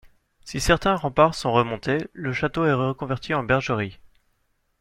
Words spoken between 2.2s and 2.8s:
château est